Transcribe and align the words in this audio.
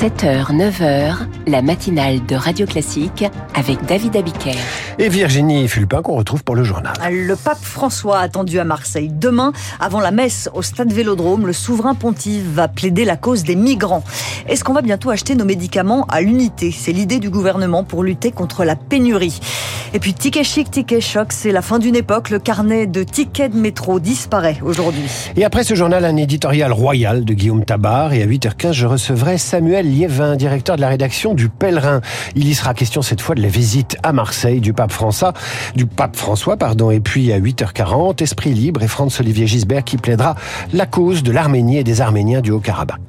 7h, 0.00 0.50
9h, 0.56 1.14
la 1.46 1.60
matinale 1.60 2.24
de 2.24 2.34
Radio 2.34 2.64
Classique 2.64 3.26
avec 3.54 3.84
David 3.84 4.16
Abiker. 4.16 4.56
Et 5.02 5.08
Virginie 5.08 5.66
Fulpin 5.66 6.02
qu'on 6.02 6.14
retrouve 6.14 6.44
pour 6.44 6.54
le 6.54 6.62
journal. 6.62 6.92
Le 7.10 7.34
pape 7.34 7.62
François 7.62 8.18
attendu 8.18 8.58
à 8.58 8.64
Marseille. 8.64 9.08
Demain, 9.10 9.54
avant 9.80 9.98
la 9.98 10.10
messe 10.10 10.50
au 10.52 10.60
stade 10.60 10.92
Vélodrome, 10.92 11.46
le 11.46 11.54
souverain 11.54 11.94
pontife 11.94 12.44
va 12.44 12.68
plaider 12.68 13.06
la 13.06 13.16
cause 13.16 13.42
des 13.42 13.56
migrants. 13.56 14.04
Est-ce 14.46 14.62
qu'on 14.62 14.74
va 14.74 14.82
bientôt 14.82 15.08
acheter 15.08 15.34
nos 15.36 15.46
médicaments 15.46 16.04
à 16.10 16.20
l'unité? 16.20 16.70
C'est 16.70 16.92
l'idée 16.92 17.18
du 17.18 17.30
gouvernement 17.30 17.82
pour 17.82 18.04
lutter 18.04 18.30
contre 18.30 18.62
la 18.62 18.76
pénurie. 18.76 19.40
Et 19.94 20.00
puis 20.00 20.12
ticket 20.12 20.44
chic, 20.44 20.70
ticket 20.70 21.00
choc, 21.00 21.32
c'est 21.32 21.50
la 21.50 21.62
fin 21.62 21.78
d'une 21.78 21.96
époque. 21.96 22.28
Le 22.28 22.38
carnet 22.38 22.86
de 22.86 23.02
tickets 23.02 23.52
de 23.52 23.58
métro 23.58 24.00
disparaît 24.00 24.58
aujourd'hui. 24.62 25.08
Et 25.34 25.46
après 25.46 25.64
ce 25.64 25.74
journal, 25.74 26.04
un 26.04 26.16
éditorial 26.16 26.72
royal 26.72 27.24
de 27.24 27.32
Guillaume 27.32 27.64
Tabar. 27.64 28.12
Et 28.12 28.22
à 28.22 28.26
8h15, 28.26 28.72
je 28.72 28.86
recevrai 28.86 29.38
Samuel 29.38 29.90
Liévin, 29.90 30.36
directeur 30.36 30.76
de 30.76 30.82
la 30.82 30.88
rédaction 30.88 31.32
du 31.32 31.48
Pèlerin. 31.48 32.02
Il 32.36 32.46
y 32.46 32.54
sera 32.54 32.74
question 32.74 33.00
cette 33.00 33.22
fois 33.22 33.34
de 33.34 33.40
la 33.40 33.48
visite 33.48 33.96
à 34.02 34.12
Marseille 34.12 34.60
du 34.60 34.74
pape 34.74 34.89
Du 35.74 35.86
pape 35.86 36.16
François, 36.16 36.56
pardon. 36.56 36.90
Et 36.90 37.00
puis 37.00 37.32
à 37.32 37.40
8h40, 37.40 38.22
Esprit 38.22 38.52
libre 38.52 38.82
et 38.82 38.88
Franz-Olivier 38.88 39.46
Gisbert 39.46 39.84
qui 39.84 39.96
plaidera 39.96 40.34
la 40.72 40.86
cause 40.86 41.22
de 41.22 41.32
l'Arménie 41.32 41.78
et 41.78 41.84
des 41.84 42.00
Arméniens 42.00 42.40
du 42.40 42.50
Haut-Karabakh. 42.50 43.00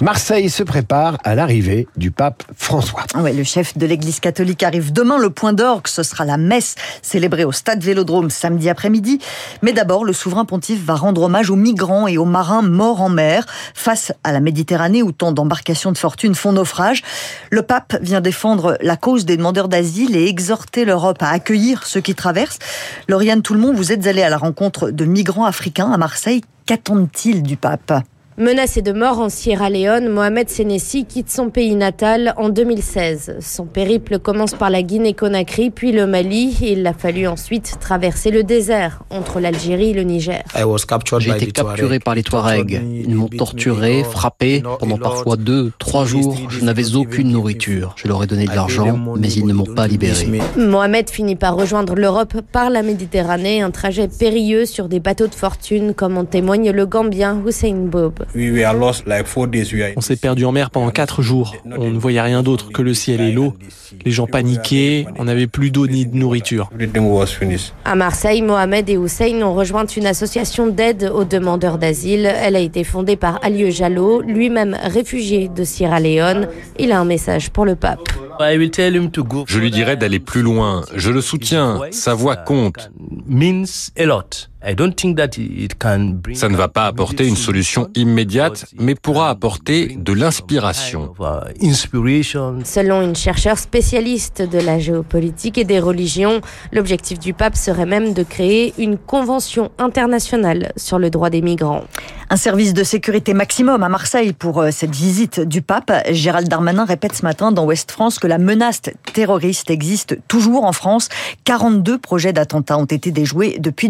Marseille 0.00 0.48
se 0.48 0.62
prépare 0.62 1.18
à 1.24 1.34
l'arrivée 1.34 1.88
du 1.96 2.12
pape 2.12 2.44
François. 2.54 3.02
Ah 3.14 3.22
le 3.22 3.42
chef 3.42 3.76
de 3.76 3.84
l'église 3.84 4.20
catholique 4.20 4.62
arrive 4.62 4.92
demain. 4.92 5.18
Le 5.18 5.30
point 5.30 5.52
d'orgue, 5.52 5.88
ce 5.88 6.04
sera 6.04 6.24
la 6.24 6.36
messe 6.36 6.76
célébrée 7.02 7.44
au 7.44 7.50
stade 7.50 7.82
Vélodrome 7.82 8.30
samedi 8.30 8.68
après-midi. 8.68 9.18
Mais 9.62 9.72
d'abord, 9.72 10.04
le 10.04 10.12
souverain 10.12 10.44
pontife 10.44 10.84
va 10.84 10.94
rendre 10.94 11.22
hommage 11.22 11.50
aux 11.50 11.56
migrants 11.56 12.06
et 12.06 12.16
aux 12.16 12.24
marins 12.24 12.62
morts 12.62 13.00
en 13.00 13.08
mer 13.08 13.44
face 13.74 14.12
à 14.22 14.30
la 14.30 14.38
Méditerranée 14.38 15.02
où 15.02 15.10
tant 15.10 15.32
d'embarcations 15.32 15.90
de 15.90 15.98
fortune 15.98 16.36
font 16.36 16.52
naufrage. 16.52 17.02
Le 17.50 17.62
pape 17.62 17.96
vient 18.00 18.20
défendre 18.20 18.78
la 18.80 18.96
cause 18.96 19.24
des 19.24 19.36
demandeurs 19.36 19.68
d'asile 19.68 20.14
et 20.14 20.28
exhorter 20.28 20.84
l'Europe 20.84 21.22
à 21.24 21.30
accueillir 21.30 21.84
ceux 21.84 22.00
qui 22.00 22.14
traversent. 22.14 22.60
Lauriane 23.08 23.42
Tout-le-Monde, 23.42 23.74
vous 23.74 23.90
êtes 23.90 24.06
allée 24.06 24.22
à 24.22 24.30
la 24.30 24.38
rencontre 24.38 24.90
de 24.90 25.04
migrants 25.04 25.44
africains 25.44 25.90
à 25.90 25.96
Marseille. 25.96 26.42
Qu'attendent-ils 26.66 27.42
du 27.42 27.56
pape? 27.56 27.92
Menacé 28.38 28.82
de 28.82 28.92
mort 28.92 29.18
en 29.18 29.30
Sierra 29.30 29.68
Leone, 29.68 30.08
Mohamed 30.10 30.48
Sénessi 30.48 31.04
quitte 31.06 31.28
son 31.28 31.50
pays 31.50 31.74
natal 31.74 32.34
en 32.36 32.50
2016. 32.50 33.38
Son 33.40 33.66
périple 33.66 34.20
commence 34.20 34.54
par 34.54 34.70
la 34.70 34.82
Guinée-Conakry, 34.82 35.70
puis 35.70 35.90
le 35.90 36.06
Mali. 36.06 36.56
Il 36.62 36.86
a 36.86 36.92
fallu 36.92 37.26
ensuite 37.26 37.78
traverser 37.80 38.30
le 38.30 38.44
désert 38.44 39.02
entre 39.10 39.40
l'Algérie 39.40 39.90
et 39.90 39.92
le 39.92 40.02
Niger. 40.02 40.44
J'ai 41.18 41.30
été 41.32 41.50
capturé 41.50 41.98
par 41.98 42.14
les 42.14 42.22
Touaregs. 42.22 42.80
Ils 42.88 43.12
m'ont 43.12 43.26
torturé, 43.26 44.04
frappé. 44.04 44.62
Pendant 44.78 44.98
parfois 44.98 45.36
deux, 45.36 45.72
trois 45.80 46.04
jours, 46.04 46.36
je 46.48 46.64
n'avais 46.64 46.94
aucune 46.94 47.32
nourriture. 47.32 47.94
Je 47.96 48.06
leur 48.06 48.22
ai 48.22 48.28
donné 48.28 48.44
de 48.44 48.54
l'argent, 48.54 48.96
mais 49.16 49.32
ils 49.32 49.46
ne 49.46 49.52
m'ont 49.52 49.64
pas 49.64 49.88
libéré. 49.88 50.28
Mohamed 50.56 51.10
finit 51.10 51.34
par 51.34 51.56
rejoindre 51.56 51.96
l'Europe 51.96 52.36
par 52.52 52.70
la 52.70 52.84
Méditerranée, 52.84 53.62
un 53.62 53.72
trajet 53.72 54.06
périlleux 54.06 54.64
sur 54.64 54.86
des 54.88 55.00
bateaux 55.00 55.26
de 55.26 55.34
fortune, 55.34 55.92
comme 55.92 56.16
en 56.16 56.24
témoigne 56.24 56.70
le 56.70 56.86
Gambien 56.86 57.42
Hussein 57.44 57.74
Bob. 57.74 58.14
On 59.96 60.00
s'est 60.00 60.16
perdu 60.16 60.44
en 60.44 60.52
mer 60.52 60.70
pendant 60.70 60.90
quatre 60.90 61.22
jours. 61.22 61.54
On 61.64 61.90
ne 61.90 61.98
voyait 61.98 62.20
rien 62.20 62.42
d'autre 62.42 62.70
que 62.70 62.82
le 62.82 62.94
ciel 62.94 63.20
et 63.20 63.32
l'eau. 63.32 63.54
Les 64.04 64.10
gens 64.10 64.26
paniquaient, 64.26 65.06
on 65.18 65.24
n'avait 65.24 65.46
plus 65.46 65.70
d'eau 65.70 65.86
ni 65.86 66.06
de 66.06 66.14
nourriture. 66.16 66.70
À 67.84 67.94
Marseille, 67.94 68.42
Mohamed 68.42 68.88
et 68.90 68.94
Hussein 68.96 69.42
ont 69.42 69.54
rejoint 69.54 69.86
une 69.86 70.06
association 70.06 70.66
d'aide 70.66 71.10
aux 71.14 71.24
demandeurs 71.24 71.78
d'asile. 71.78 72.26
Elle 72.26 72.56
a 72.56 72.60
été 72.60 72.84
fondée 72.84 73.16
par 73.16 73.38
Alieu 73.42 73.70
Jallo, 73.70 74.20
lui-même 74.20 74.76
réfugié 74.82 75.48
de 75.48 75.64
Sierra 75.64 76.00
Leone. 76.00 76.48
Il 76.78 76.92
a 76.92 77.00
un 77.00 77.04
message 77.04 77.50
pour 77.50 77.64
le 77.64 77.76
pape. 77.76 78.08
Je 78.40 79.58
lui 79.58 79.70
dirais 79.70 79.96
d'aller 79.96 80.20
plus 80.20 80.42
loin. 80.42 80.84
Je 80.94 81.10
le 81.10 81.20
soutiens. 81.20 81.80
Sa 81.90 82.14
voix 82.14 82.36
compte. 82.36 82.90
Ça 86.34 86.48
ne 86.48 86.56
va 86.56 86.68
pas 86.68 86.86
apporter 86.86 87.28
une 87.28 87.36
solution 87.36 87.88
immédiate, 87.94 88.66
mais 88.76 88.96
pourra 88.96 89.30
apporter 89.30 89.96
de 89.96 90.12
l'inspiration. 90.12 91.14
Selon 92.64 93.02
une 93.02 93.14
chercheure 93.14 93.58
spécialiste 93.58 94.42
de 94.42 94.58
la 94.58 94.80
géopolitique 94.80 95.58
et 95.58 95.64
des 95.64 95.78
religions, 95.78 96.40
l'objectif 96.72 97.20
du 97.20 97.34
pape 97.34 97.56
serait 97.56 97.86
même 97.86 98.14
de 98.14 98.24
créer 98.24 98.74
une 98.78 98.98
convention 98.98 99.70
internationale 99.78 100.72
sur 100.76 100.98
le 100.98 101.10
droit 101.10 101.30
des 101.30 101.40
migrants. 101.40 101.84
Un 102.30 102.36
service 102.36 102.74
de 102.74 102.84
sécurité 102.84 103.32
maximum 103.32 103.82
à 103.82 103.88
Marseille 103.88 104.34
pour 104.34 104.60
euh, 104.60 104.70
cette 104.70 104.94
visite 104.94 105.40
du 105.40 105.62
pape. 105.62 105.90
Gérald 106.10 106.46
Darmanin 106.46 106.84
répète 106.84 107.14
ce 107.14 107.22
matin 107.22 107.52
dans 107.52 107.64
Ouest 107.64 107.90
France 107.90 108.18
que 108.18 108.26
la 108.26 108.36
menace 108.36 108.82
terroriste 109.14 109.70
existe 109.70 110.18
toujours 110.28 110.64
en 110.64 110.72
France. 110.72 111.08
42 111.44 111.96
projets 111.96 112.34
d'attentats 112.34 112.76
ont 112.76 112.84
été 112.84 113.12
déjoués 113.12 113.56
depuis 113.60 113.88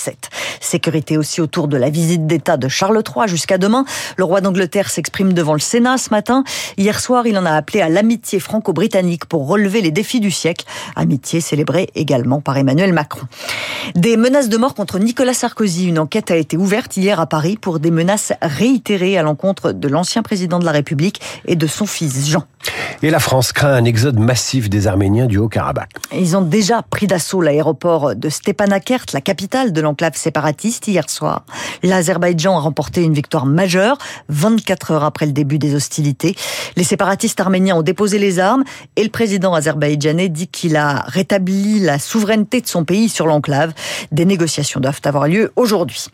2017. 0.00 0.39
Sécurité 0.60 1.16
aussi 1.16 1.40
autour 1.40 1.68
de 1.68 1.76
la 1.76 1.90
visite 1.90 2.26
d'État 2.26 2.56
de 2.56 2.68
Charles 2.68 3.02
III 3.06 3.28
jusqu'à 3.28 3.58
demain. 3.58 3.84
Le 4.16 4.24
roi 4.24 4.40
d'Angleterre 4.40 4.90
s'exprime 4.90 5.32
devant 5.32 5.54
le 5.54 5.60
Sénat 5.60 5.98
ce 5.98 6.10
matin. 6.10 6.44
Hier 6.76 6.98
soir, 6.98 7.26
il 7.26 7.38
en 7.38 7.46
a 7.46 7.52
appelé 7.52 7.80
à 7.80 7.88
l'amitié 7.88 8.40
franco-britannique 8.40 9.26
pour 9.26 9.46
relever 9.46 9.80
les 9.80 9.90
défis 9.90 10.20
du 10.20 10.30
siècle. 10.30 10.64
Amitié 10.96 11.40
célébrée 11.40 11.88
également 11.94 12.40
par 12.40 12.56
Emmanuel 12.56 12.92
Macron. 12.92 13.26
Des 13.94 14.16
menaces 14.16 14.48
de 14.48 14.56
mort 14.56 14.74
contre 14.74 14.98
Nicolas 14.98 15.34
Sarkozy. 15.34 15.86
Une 15.86 15.98
enquête 15.98 16.30
a 16.30 16.36
été 16.36 16.56
ouverte 16.56 16.96
hier 16.96 17.20
à 17.20 17.26
Paris 17.26 17.56
pour 17.60 17.80
des 17.80 17.90
menaces 17.90 18.32
réitérées 18.42 19.18
à 19.18 19.22
l'encontre 19.22 19.72
de 19.72 19.88
l'ancien 19.88 20.22
président 20.22 20.58
de 20.58 20.64
la 20.64 20.72
République 20.72 21.20
et 21.46 21.56
de 21.56 21.66
son 21.66 21.86
fils 21.86 22.28
Jean. 22.28 22.44
Et 23.02 23.10
la 23.10 23.18
France 23.18 23.52
craint 23.52 23.72
un 23.72 23.84
exode 23.84 24.18
massif 24.18 24.68
des 24.68 24.86
Arméniens 24.86 25.26
du 25.26 25.38
Haut-Karabakh. 25.38 25.90
Ils 26.12 26.36
ont 26.36 26.42
déjà 26.42 26.82
pris 26.82 27.06
d'assaut 27.06 27.40
l'aéroport 27.40 28.14
de 28.14 28.28
Stepanakert, 28.28 29.06
la 29.14 29.22
capitale 29.22 29.72
de 29.72 29.80
l'enclave 29.80 30.16
séparatiste, 30.40 30.88
hier 30.88 31.08
soir. 31.10 31.44
L'Azerbaïdjan 31.82 32.56
a 32.56 32.60
remporté 32.60 33.02
une 33.02 33.12
victoire 33.12 33.44
majeure, 33.44 33.98
24 34.30 34.92
heures 34.92 35.04
après 35.04 35.26
le 35.26 35.32
début 35.32 35.58
des 35.58 35.74
hostilités. 35.74 36.34
Les 36.76 36.84
séparatistes 36.84 37.38
arméniens 37.40 37.76
ont 37.76 37.82
déposé 37.82 38.18
les 38.18 38.38
armes 38.38 38.64
et 38.96 39.02
le 39.02 39.10
président 39.10 39.52
azerbaïdjanais 39.52 40.30
dit 40.30 40.48
qu'il 40.48 40.76
a 40.76 41.04
rétabli 41.06 41.80
la 41.80 41.98
souveraineté 41.98 42.62
de 42.62 42.66
son 42.66 42.84
pays 42.84 43.10
sur 43.10 43.26
l'enclave. 43.26 43.74
Des 44.12 44.24
négociations 44.24 44.80
doivent 44.80 45.00
avoir 45.04 45.28
lieu 45.28 45.52
aujourd'hui. 45.56 46.06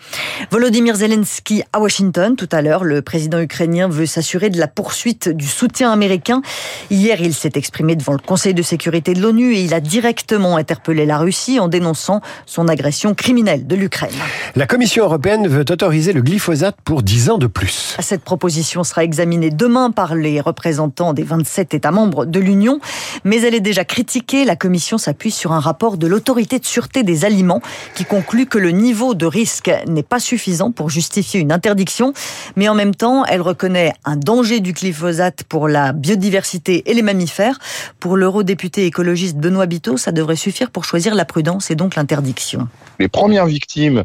Volodymyr 0.50 0.96
Zelensky 0.96 1.62
à 1.72 1.78
Washington, 1.78 2.34
tout 2.34 2.48
à 2.50 2.62
l'heure, 2.62 2.82
le 2.82 3.02
président 3.02 3.40
ukrainien 3.40 3.88
veut 3.88 4.06
s'assurer 4.06 4.50
de 4.50 4.58
la 4.58 4.66
poursuite 4.66 5.28
du 5.28 5.46
soutien 5.46 5.92
américain 5.92 6.42
Hier, 6.90 7.20
il 7.20 7.34
s'est 7.34 7.52
exprimé 7.54 7.94
devant 7.94 8.12
le 8.12 8.18
Conseil 8.18 8.54
de 8.54 8.62
sécurité 8.62 9.14
de 9.14 9.20
l'ONU 9.20 9.54
et 9.54 9.62
il 9.62 9.74
a 9.74 9.80
directement 9.80 10.56
interpellé 10.56 11.06
la 11.06 11.18
Russie 11.18 11.60
en 11.60 11.68
dénonçant 11.68 12.20
son 12.44 12.66
agression 12.66 13.14
criminelle 13.14 13.66
de 13.66 13.76
l'Ukraine. 13.76 14.15
La 14.54 14.66
Commission 14.66 15.04
européenne 15.04 15.48
veut 15.48 15.64
autoriser 15.70 16.12
le 16.12 16.22
glyphosate 16.22 16.76
pour 16.84 17.02
10 17.02 17.30
ans 17.30 17.38
de 17.38 17.46
plus. 17.46 17.96
Cette 18.00 18.22
proposition 18.22 18.84
sera 18.84 19.04
examinée 19.04 19.50
demain 19.50 19.90
par 19.90 20.14
les 20.14 20.40
représentants 20.40 21.12
des 21.12 21.22
27 21.22 21.74
États 21.74 21.90
membres 21.90 22.24
de 22.24 22.40
l'Union, 22.40 22.80
mais 23.24 23.40
elle 23.42 23.54
est 23.54 23.60
déjà 23.60 23.84
critiquée. 23.84 24.44
La 24.44 24.56
Commission 24.56 24.98
s'appuie 24.98 25.30
sur 25.30 25.52
un 25.52 25.60
rapport 25.60 25.98
de 25.98 26.06
l'autorité 26.06 26.58
de 26.58 26.64
sûreté 26.64 27.02
des 27.02 27.24
aliments 27.24 27.60
qui 27.94 28.04
conclut 28.04 28.46
que 28.46 28.58
le 28.58 28.70
niveau 28.70 29.14
de 29.14 29.26
risque 29.26 29.70
n'est 29.86 30.02
pas 30.02 30.20
suffisant 30.20 30.70
pour 30.72 30.88
justifier 30.88 31.40
une 31.40 31.52
interdiction, 31.52 32.12
mais 32.56 32.68
en 32.68 32.74
même 32.74 32.94
temps, 32.94 33.24
elle 33.26 33.42
reconnaît 33.42 33.92
un 34.04 34.16
danger 34.16 34.60
du 34.60 34.72
glyphosate 34.72 35.44
pour 35.44 35.68
la 35.68 35.92
biodiversité 35.92 36.90
et 36.90 36.94
les 36.94 37.02
mammifères. 37.02 37.58
Pour 38.00 38.16
l'eurodéputé 38.16 38.86
écologiste 38.86 39.36
Benoît 39.36 39.66
Biteau, 39.66 39.96
ça 39.96 40.12
devrait 40.12 40.36
suffire 40.36 40.70
pour 40.70 40.84
choisir 40.84 41.14
la 41.14 41.24
prudence 41.24 41.70
et 41.70 41.74
donc 41.74 41.96
l'interdiction. 41.96 42.68
Les 42.98 43.08
premières 43.08 43.46
victimes 43.46 44.04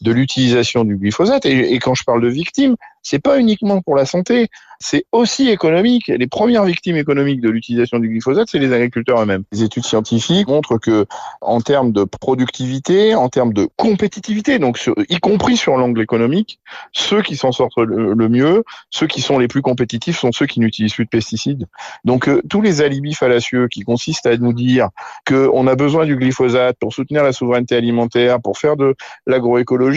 de 0.00 0.12
l'utilisation 0.12 0.84
du 0.84 0.96
glyphosate, 0.96 1.46
et, 1.46 1.78
quand 1.78 1.94
je 1.94 2.04
parle 2.04 2.22
de 2.22 2.28
victimes, 2.28 2.76
c'est 3.02 3.18
pas 3.18 3.38
uniquement 3.38 3.80
pour 3.80 3.96
la 3.96 4.04
santé, 4.04 4.48
c'est 4.80 5.04
aussi 5.12 5.48
économique. 5.48 6.08
Les 6.08 6.26
premières 6.26 6.64
victimes 6.64 6.96
économiques 6.96 7.40
de 7.40 7.48
l'utilisation 7.48 7.98
du 7.98 8.08
glyphosate, 8.08 8.48
c'est 8.50 8.58
les 8.58 8.72
agriculteurs 8.72 9.20
eux-mêmes. 9.20 9.44
Les 9.50 9.62
études 9.62 9.84
scientifiques 9.84 10.46
montrent 10.46 10.78
que, 10.78 11.06
en 11.40 11.60
termes 11.60 11.90
de 11.92 12.04
productivité, 12.04 13.14
en 13.14 13.28
termes 13.28 13.52
de 13.52 13.68
compétitivité, 13.76 14.58
donc 14.58 14.78
y 15.08 15.18
compris 15.18 15.56
sur 15.56 15.76
l'angle 15.76 16.00
économique, 16.00 16.60
ceux 16.92 17.22
qui 17.22 17.36
s'en 17.36 17.50
sortent 17.50 17.78
le, 17.78 18.28
mieux, 18.28 18.62
ceux 18.90 19.06
qui 19.06 19.20
sont 19.20 19.38
les 19.38 19.48
plus 19.48 19.62
compétitifs 19.62 20.18
sont 20.18 20.32
ceux 20.32 20.46
qui 20.46 20.60
n'utilisent 20.60 20.94
plus 20.94 21.04
de 21.04 21.10
pesticides. 21.10 21.66
Donc 22.04 22.28
euh, 22.28 22.42
tous 22.48 22.60
les 22.60 22.82
alibis 22.82 23.14
fallacieux 23.14 23.68
qui 23.68 23.80
consistent 23.80 24.26
à 24.26 24.36
nous 24.36 24.52
dire 24.52 24.90
qu'on 25.26 25.66
a 25.66 25.74
besoin 25.74 26.04
du 26.04 26.16
glyphosate 26.16 26.76
pour 26.78 26.92
soutenir 26.92 27.24
la 27.24 27.32
souveraineté 27.32 27.74
alimentaire, 27.74 28.40
pour 28.40 28.58
faire 28.58 28.76
de 28.76 28.94
l'agroécologie, 29.26 29.87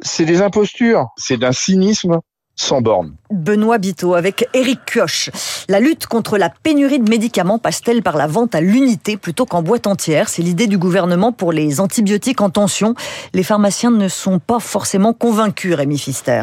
c'est 0.00 0.24
des 0.24 0.42
impostures, 0.42 1.06
c'est 1.16 1.36
d'un 1.36 1.52
cynisme 1.52 2.20
sans 2.58 2.80
borne. 2.80 3.14
Benoît 3.30 3.78
Biteau 3.78 4.14
avec 4.14 4.48
Eric 4.52 4.80
Kioch. 4.86 5.30
La 5.68 5.80
lutte 5.80 6.06
contre 6.06 6.38
la 6.38 6.50
pénurie 6.50 6.98
de 6.98 7.08
médicaments 7.08 7.58
passe-t-elle 7.58 8.02
par 8.02 8.16
la 8.16 8.26
vente 8.26 8.54
à 8.54 8.60
l'unité 8.60 9.16
plutôt 9.16 9.46
qu'en 9.46 9.62
boîte 9.62 9.86
entière? 9.86 10.28
C'est 10.28 10.42
l'idée 10.42 10.66
du 10.66 10.76
gouvernement 10.76 11.32
pour 11.32 11.52
les 11.52 11.80
antibiotiques 11.80 12.40
en 12.40 12.50
tension. 12.50 12.94
Les 13.32 13.44
pharmaciens 13.44 13.92
ne 13.92 14.08
sont 14.08 14.40
pas 14.40 14.58
forcément 14.58 15.12
convaincus, 15.12 15.74
Rémi 15.74 15.98
Fister. 15.98 16.42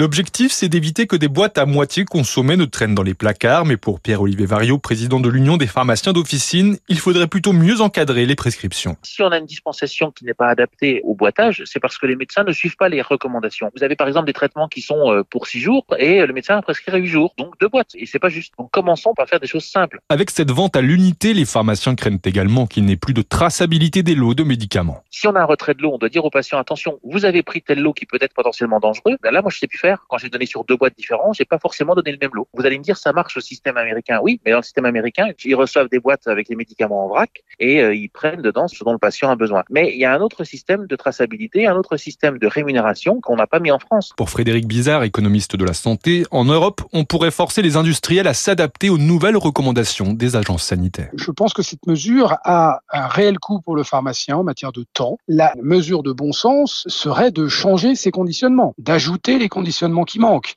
L'objectif, 0.00 0.50
c'est 0.50 0.70
d'éviter 0.70 1.06
que 1.06 1.14
des 1.14 1.28
boîtes 1.28 1.58
à 1.58 1.66
moitié 1.66 2.06
consommées 2.06 2.56
ne 2.56 2.64
traînent 2.64 2.94
dans 2.94 3.02
les 3.02 3.12
placards, 3.12 3.66
mais 3.66 3.76
pour 3.76 4.00
Pierre-Olivier 4.00 4.46
Vario, 4.46 4.78
président 4.78 5.20
de 5.20 5.28
l'Union 5.28 5.58
des 5.58 5.66
pharmaciens 5.66 6.14
d'officine, 6.14 6.78
il 6.88 6.98
faudrait 6.98 7.26
plutôt 7.26 7.52
mieux 7.52 7.82
encadrer 7.82 8.24
les 8.24 8.34
prescriptions. 8.34 8.96
Si 9.02 9.20
on 9.20 9.28
a 9.28 9.36
une 9.36 9.44
dispensation 9.44 10.10
qui 10.10 10.24
n'est 10.24 10.32
pas 10.32 10.48
adaptée 10.48 11.02
au 11.04 11.14
boitage, 11.14 11.64
c'est 11.66 11.80
parce 11.80 11.98
que 11.98 12.06
les 12.06 12.16
médecins 12.16 12.44
ne 12.44 12.52
suivent 12.52 12.78
pas 12.78 12.88
les 12.88 13.02
recommandations. 13.02 13.70
Vous 13.76 13.84
avez 13.84 13.94
par 13.94 14.08
exemple 14.08 14.24
des 14.24 14.32
traitements 14.32 14.68
qui 14.68 14.80
sont 14.80 15.12
euh, 15.12 15.22
pour 15.22 15.46
six 15.46 15.60
jours 15.60 15.84
et 15.98 16.24
le 16.24 16.32
médecin 16.32 16.56
a 16.56 16.62
prescrit 16.62 16.98
huit 16.98 17.06
jours, 17.06 17.34
donc 17.36 17.60
deux 17.60 17.68
boîtes. 17.68 17.90
Et 17.92 18.06
c'est 18.06 18.18
pas 18.18 18.30
juste. 18.30 18.54
Donc 18.58 18.70
commençons 18.70 19.12
par 19.14 19.28
faire 19.28 19.38
des 19.38 19.48
choses 19.48 19.66
simples. 19.66 20.00
Avec 20.08 20.30
cette 20.30 20.50
vente 20.50 20.76
à 20.76 20.80
l'unité, 20.80 21.34
les 21.34 21.44
pharmaciens 21.44 21.94
craignent 21.94 22.20
également 22.24 22.66
qu'il 22.66 22.86
n'ait 22.86 22.96
plus 22.96 23.12
de 23.12 23.20
traçabilité 23.20 24.02
des 24.02 24.14
lots 24.14 24.32
de 24.32 24.44
médicaments. 24.44 25.04
Si 25.10 25.26
on 25.26 25.34
a 25.34 25.40
un 25.40 25.44
retrait 25.44 25.74
de 25.74 25.82
l'eau, 25.82 25.92
on 25.92 25.98
doit 25.98 26.08
dire 26.08 26.24
aux 26.24 26.30
patients 26.30 26.58
attention, 26.58 26.98
vous 27.04 27.26
avez 27.26 27.42
pris 27.42 27.60
tel 27.60 27.80
lot 27.80 27.92
qui 27.92 28.06
peut 28.06 28.16
être 28.22 28.32
potentiellement 28.32 28.80
dangereux. 28.80 29.18
Ben 29.22 29.30
là, 29.30 29.42
moi, 29.42 29.50
je 29.50 29.58
sais 29.58 29.66
plus 29.66 29.76
faire. 29.76 29.89
Quand 30.08 30.18
j'ai 30.18 30.28
donné 30.28 30.46
sur 30.46 30.64
deux 30.64 30.76
boîtes 30.76 30.96
différentes, 30.96 31.34
j'ai 31.34 31.44
pas 31.44 31.58
forcément 31.58 31.94
donné 31.94 32.12
le 32.12 32.18
même 32.20 32.30
lot. 32.32 32.48
Vous 32.54 32.66
allez 32.66 32.78
me 32.78 32.82
dire, 32.82 32.96
ça 32.96 33.12
marche 33.12 33.36
au 33.36 33.40
système 33.40 33.76
américain. 33.76 34.20
Oui, 34.22 34.40
mais 34.44 34.52
dans 34.52 34.58
le 34.58 34.62
système 34.62 34.84
américain, 34.84 35.28
ils 35.44 35.54
reçoivent 35.54 35.88
des 35.88 35.98
boîtes 35.98 36.26
avec 36.26 36.48
les 36.48 36.56
médicaments 36.56 37.04
en 37.04 37.08
vrac 37.08 37.42
et 37.58 37.80
euh, 37.80 37.94
ils 37.94 38.08
prennent 38.08 38.42
dedans 38.42 38.68
ce 38.68 38.82
dont 38.84 38.92
le 38.92 38.98
patient 38.98 39.30
a 39.30 39.36
besoin. 39.36 39.62
Mais 39.70 39.92
il 39.92 39.98
y 39.98 40.04
a 40.04 40.12
un 40.12 40.20
autre 40.20 40.44
système 40.44 40.86
de 40.86 40.96
traçabilité, 40.96 41.66
un 41.66 41.76
autre 41.76 41.96
système 41.96 42.38
de 42.38 42.46
rémunération 42.46 43.20
qu'on 43.20 43.36
n'a 43.36 43.46
pas 43.46 43.60
mis 43.60 43.70
en 43.70 43.78
France. 43.78 44.12
Pour 44.16 44.30
Frédéric 44.30 44.66
Bizarre, 44.66 45.02
économiste 45.02 45.56
de 45.56 45.64
la 45.64 45.74
santé, 45.74 46.24
en 46.30 46.44
Europe, 46.44 46.82
on 46.92 47.04
pourrait 47.04 47.30
forcer 47.30 47.62
les 47.62 47.76
industriels 47.76 48.26
à 48.26 48.34
s'adapter 48.34 48.90
aux 48.90 48.98
nouvelles 48.98 49.36
recommandations 49.36 50.12
des 50.12 50.36
agences 50.36 50.64
sanitaires. 50.64 51.10
Je 51.14 51.30
pense 51.30 51.52
que 51.52 51.62
cette 51.62 51.86
mesure 51.86 52.36
a 52.44 52.80
un 52.92 53.06
réel 53.06 53.38
coût 53.38 53.60
pour 53.60 53.76
le 53.76 53.82
pharmacien 53.82 54.36
en 54.36 54.44
matière 54.44 54.72
de 54.72 54.84
temps. 54.92 55.18
La 55.28 55.54
mesure 55.62 56.02
de 56.02 56.12
bon 56.12 56.32
sens 56.32 56.84
serait 56.86 57.30
de 57.30 57.48
changer 57.48 57.94
ses 57.94 58.10
conditionnements, 58.10 58.74
d'ajouter 58.78 59.38
les 59.38 59.48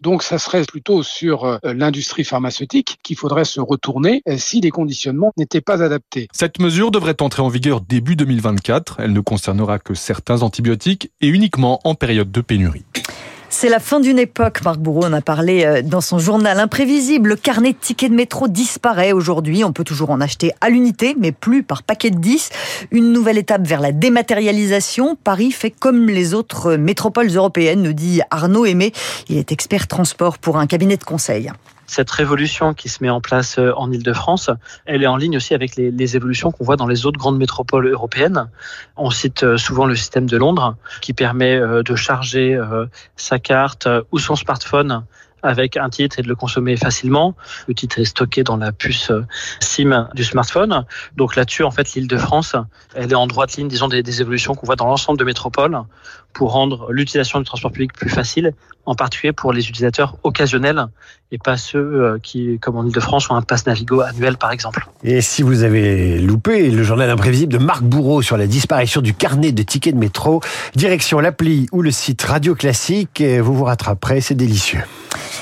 Donc 0.02 0.24
ça 0.24 0.38
serait 0.38 0.64
plutôt 0.64 1.04
sur 1.04 1.46
euh, 1.46 1.58
l'industrie 1.64 2.24
pharmaceutique 2.24 2.98
qu'il 3.04 3.18
faudrait 3.18 3.46
se 3.46 3.60
retourner 3.60 4.22
euh, 4.28 4.36
si 4.38 4.62
les 4.62 4.72
conditionnements 4.72 5.32
n'étaient 5.38 5.62
pas 5.62 5.82
adaptés. 5.84 6.28
Cette 6.32 6.60
mesure 6.60 6.92
devrait 6.92 7.22
entrer 7.22 7.42
en 7.42 7.50
vigueur 7.50 7.82
début 7.82 8.16
2024. 8.16 8.98
Elle 9.00 9.14
ne 9.14 9.22
concernera 9.22 9.80
que 9.80 9.94
certains 9.94 10.42
antibiotiques 10.42 11.12
et 11.22 11.28
uniquement 11.28 11.80
en 11.84 11.96
période 11.96 12.32
de 12.32 12.42
pénurie. 12.42 12.86
C'est 13.56 13.70
la 13.70 13.80
fin 13.80 14.00
d'une 14.00 14.18
époque. 14.18 14.62
Marc 14.66 14.80
Bourreau 14.80 15.06
en 15.06 15.14
a 15.14 15.22
parlé 15.22 15.64
euh, 15.64 15.82
dans 15.84 16.02
son 16.02 16.18
journal 16.18 16.60
imprévisible. 16.60 17.30
Le 17.30 17.36
carnet 17.36 17.74
de 17.74 17.78
tickets 17.78 18.10
de 18.10 18.16
métro 18.16 18.48
disparaît 18.48 19.12
aujourd'hui. 19.12 19.64
On 19.64 19.72
peut 19.72 19.84
toujours 19.84 20.10
en 20.10 20.20
acheter 20.22 20.52
à 20.60 20.70
l'unité, 20.70 21.16
mais 21.20 21.32
plus 21.32 21.62
par 21.62 21.84
paquet 21.84 22.10
de 22.10 22.18
10. 22.18 22.50
Une 22.92 23.14
nouvelle 23.14 23.38
étape 23.38 23.66
vers 23.66 23.80
la 23.80 23.92
dématérialisation. 23.92 25.16
Paris 25.24 25.52
fait 25.52 25.70
comme 25.70 26.10
les 26.10 26.34
autres 26.34 26.76
métropoles 26.76 27.30
européennes, 27.30 27.84
nous 27.84 27.94
dit 27.94 28.22
Arnaud 28.32 28.66
Aimé. 28.66 28.92
Il 29.30 29.38
est 29.38 29.52
expert 29.52 29.88
transport 29.88 30.40
pour 30.40 30.58
un 30.58 30.66
cabinet 30.66 30.98
de 30.98 31.04
conseil 31.04 31.52
cette 31.86 32.10
révolution 32.12 32.74
qui 32.74 32.90
se 32.90 33.04
met 33.04 33.10
en 33.10 33.22
place 33.22 33.58
euh, 33.60 33.72
en 33.76 33.92
Ile-de-France, 33.92 34.50
elle 34.86 35.04
est 35.04 35.08
en 35.08 35.18
ligne 35.18 35.38
aussi 35.38 35.54
avec 35.54 35.76
les, 35.76 36.16
évolutions 36.16 36.52
qu'on 36.52 36.64
voit 36.64 36.76
dans 36.76 36.88
les 36.88 37.06
autres 37.06 37.20
grandes 37.20 37.38
métropoles 37.38 37.88
européennes. 37.88 38.50
On 38.98 39.10
cite 39.10 39.44
euh, 39.44 39.58
souvent 39.58 39.86
le 39.86 39.96
système 39.96 40.26
de 40.26 40.38
Londres 40.38 40.76
qui 41.02 41.14
permet 41.14 41.56
euh, 41.56 41.84
de 41.84 41.96
charger 41.96 42.60
sa 43.16 43.40
carte 43.40 43.88
ou 44.12 44.20
son 44.20 44.36
smartphone 44.36 45.04
avec 45.42 45.76
un 45.76 45.90
titre 45.90 46.20
et 46.20 46.22
de 46.22 46.28
le 46.28 46.36
consommer 46.36 46.78
facilement. 46.78 47.36
Le 47.68 47.74
titre 47.74 48.00
est 48.00 48.06
stocké 48.06 48.44
dans 48.44 48.58
la 48.58 48.72
puce 48.72 49.12
SIM 49.60 50.10
du 50.14 50.24
smartphone. 50.24 50.86
Donc 51.18 51.36
là-dessus, 51.36 51.64
en 51.64 51.72
fait, 51.72 51.94
l'île 51.94 52.08
de 52.08 52.18
France, 52.18 52.56
elle 52.96 53.12
est 53.12 53.16
en 53.16 53.28
droite 53.28 53.56
ligne, 53.58 53.68
disons, 53.68 53.90
des, 53.90 54.04
des 54.04 54.22
évolutions 54.22 54.56
qu'on 54.56 54.66
voit 54.66 54.78
dans 54.78 54.88
l'ensemble 54.88 55.20
de 55.20 55.26
métropoles 55.26 55.78
pour 56.32 56.52
rendre 56.54 56.92
l'utilisation 56.92 57.40
du 57.40 57.46
transport 57.46 57.72
public 57.72 57.94
plus 57.94 58.10
facile, 58.10 58.54
en 58.86 58.96
particulier 58.96 59.34
pour 59.34 59.54
les 59.54 59.68
utilisateurs 59.70 60.18
occasionnels 60.24 60.88
et 61.32 61.38
pas 61.38 61.58
ceux 61.58 61.80
euh, 61.80 62.20
qui, 62.22 62.60
comme 62.60 62.78
en 62.78 62.86
Ile-de-France, 62.86 63.30
ont 63.30 63.36
un 63.36 63.42
pass 63.42 63.66
Navigo 63.66 64.02
annuel, 64.02 64.38
par 64.38 64.52
exemple. 64.52 64.88
Et 65.04 65.22
si 65.22 65.42
vous 65.42 65.64
avez 65.64 66.20
loupé 66.20 66.70
le 66.70 66.84
journal 66.84 67.10
imprévisible 67.10 67.52
de 67.52 67.58
Marc 67.58 67.82
Bourreau 67.84 68.22
sur 68.22 68.38
la 68.38 68.46
disparition 68.46 69.02
du 69.02 69.14
carnet 69.14 69.52
de 69.52 69.64
tickets 69.64 69.96
de 69.96 70.00
métro, 70.00 70.42
direction 70.76 71.20
l'appli 71.20 71.68
ou 71.72 71.82
le 71.82 71.92
site 71.92 72.22
Radio 72.22 72.54
Classique, 72.54 73.22
vous 73.22 73.54
vous 73.54 73.64
rattraperez, 73.64 74.22
c'est 74.22 74.36
délicieux. 74.36 74.82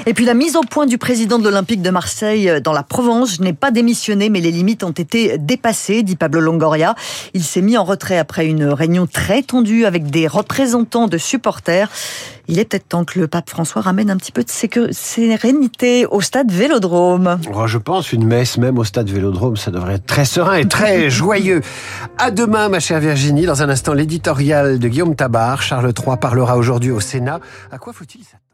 Et 0.05 0.13
puis 0.13 0.25
la 0.25 0.33
mise 0.33 0.55
au 0.55 0.61
point 0.61 0.85
du 0.85 0.97
président 0.97 1.37
de 1.37 1.43
l'Olympique 1.43 1.81
de 1.81 1.89
Marseille 1.89 2.49
euh, 2.49 2.59
dans 2.59 2.73
la 2.73 2.83
Provence 2.83 3.39
n'est 3.39 3.53
pas 3.53 3.71
démissionné, 3.71 4.29
mais 4.29 4.39
les 4.39 4.51
limites 4.51 4.83
ont 4.83 4.91
été 4.91 5.37
dépassées, 5.37 6.03
dit 6.03 6.15
Pablo 6.15 6.39
Longoria. 6.39 6.95
Il 7.33 7.43
s'est 7.43 7.61
mis 7.61 7.77
en 7.77 7.83
retrait 7.83 8.17
après 8.17 8.47
une 8.47 8.65
réunion 8.65 9.07
très 9.07 9.43
tendue 9.43 9.85
avec 9.85 10.09
des 10.09 10.27
représentants 10.27 11.07
de 11.07 11.17
supporters. 11.17 11.89
Il 12.47 12.59
est 12.59 12.65
peut-être 12.65 12.89
temps 12.89 13.05
que 13.05 13.19
le 13.19 13.27
pape 13.31 13.49
François 13.49 13.81
ramène 13.81 14.11
un 14.11 14.17
petit 14.17 14.31
peu 14.31 14.43
de 14.43 14.91
sérénité 14.91 16.05
au 16.05 16.21
stade 16.21 16.51
Vélodrome. 16.51 17.39
Oh, 17.55 17.65
je 17.65 17.77
pense 17.79 18.13
une 18.13 18.25
messe 18.25 18.57
même 18.57 18.77
au 18.77 18.83
stade 18.83 19.09
Vélodrome, 19.09 19.57
ça 19.57 19.71
devrait 19.71 19.95
être 19.95 20.05
très 20.05 20.25
serein 20.25 20.55
et 20.55 20.67
très 20.67 21.09
joyeux. 21.21 21.61
À 22.19 22.29
demain, 22.29 22.69
ma 22.69 22.79
chère 22.79 22.99
Virginie. 22.99 23.45
Dans 23.45 23.63
un 23.63 23.69
instant, 23.69 23.93
l'éditorial 23.93 24.77
de 24.77 24.87
Guillaume 24.87 25.15
Tabar. 25.15 25.61
Charles 25.61 25.93
III 25.97 26.17
parlera 26.19 26.57
aujourd'hui 26.57 26.91
au 26.91 26.99
Sénat. 26.99 27.39
À 27.71 27.79
quoi 27.79 27.93
faut-il 27.93 28.23
s'attendre? 28.23 28.50